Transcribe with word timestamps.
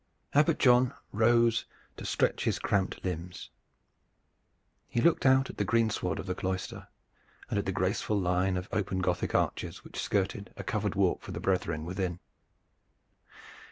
Abbot 0.33 0.57
John 0.57 0.95
rose 1.11 1.65
to 1.97 2.05
stretch 2.07 2.45
his 2.45 2.57
cramped 2.57 3.05
limbs. 3.05 3.51
He 4.89 4.99
looked 4.99 5.27
out 5.27 5.51
at 5.51 5.57
the 5.57 5.63
greensward 5.63 6.17
of 6.17 6.25
the 6.25 6.33
cloister, 6.33 6.87
and 7.51 7.59
at 7.59 7.67
the 7.67 7.71
graceful 7.71 8.19
line 8.19 8.57
of 8.57 8.67
open 8.71 9.01
Gothic 9.03 9.35
arches 9.35 9.83
which 9.83 9.99
skirted 10.01 10.51
a 10.57 10.63
covered 10.63 10.95
walk 10.95 11.21
for 11.21 11.29
the 11.31 11.39
brethren 11.39 11.85
within. 11.85 12.19